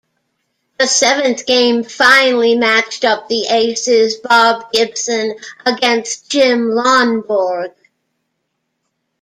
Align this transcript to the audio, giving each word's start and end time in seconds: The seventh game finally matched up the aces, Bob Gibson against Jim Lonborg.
The 0.79 0.87
seventh 0.87 1.45
game 1.45 1.83
finally 1.83 2.55
matched 2.55 3.05
up 3.05 3.29
the 3.29 3.45
aces, 3.51 4.15
Bob 4.15 4.71
Gibson 4.71 5.35
against 5.63 6.27
Jim 6.31 6.71
Lonborg. 6.71 7.75